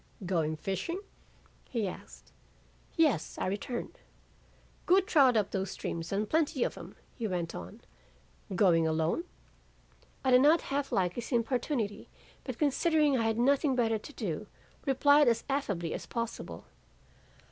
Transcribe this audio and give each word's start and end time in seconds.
"'Going 0.25 0.55
fishing?' 0.55 1.01
he 1.69 1.87
asked. 1.87 2.31
"'Yes,' 2.97 3.37
I 3.37 3.45
returned. 3.45 3.99
"'Good 4.87 5.05
trout 5.05 5.37
up 5.37 5.51
those 5.51 5.69
streams 5.69 6.11
and 6.11 6.27
plenty 6.27 6.63
of 6.63 6.73
them,' 6.73 6.95
he 7.13 7.27
went 7.27 7.53
on. 7.53 7.81
'Going 8.55 8.87
alone?' 8.87 9.25
"I 10.25 10.31
did 10.31 10.41
not 10.41 10.61
half 10.73 10.91
like 10.91 11.13
his 11.13 11.31
importunity, 11.31 12.09
but 12.43 12.57
considering 12.57 13.15
I 13.15 13.25
had 13.27 13.37
nothing 13.37 13.75
better 13.75 13.99
to 13.99 14.13
do, 14.13 14.47
replied 14.87 15.27
as 15.27 15.43
affably 15.47 15.93
as 15.93 16.07
possible. 16.07 16.65